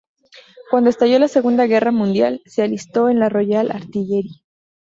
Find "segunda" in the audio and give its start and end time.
1.27-1.67